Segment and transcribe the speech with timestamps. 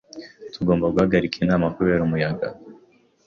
[0.53, 2.47] Tugomba guhagarika inama kubera umuyaga.